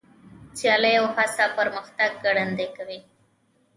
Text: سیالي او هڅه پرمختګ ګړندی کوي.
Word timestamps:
سیالي 0.57 0.93
او 0.99 1.05
هڅه 1.15 1.45
پرمختګ 1.57 2.11
ګړندی 2.25 2.67
کوي. 2.77 2.99